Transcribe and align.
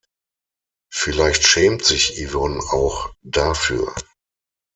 Vielleicht 0.91 1.43
schämt 1.45 1.85
sich 1.85 2.15
Yvonne 2.19 2.63
auch 2.71 3.13
dafür. 3.21 3.93